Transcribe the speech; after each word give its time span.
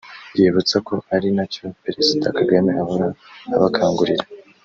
yibutsa 0.39 0.75
ko 0.87 0.95
ari 1.15 1.29
na 1.37 1.45
cyo 1.53 1.65
Perezida 1.83 2.27
Kagame 2.37 2.71
ahora 2.83 3.07
abakangurira 3.55 4.25